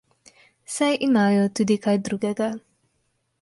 Saj 0.75 0.89
imajo 1.07 1.43
tudi 1.59 1.77
kaj 1.85 1.95
drugega. 2.09 2.49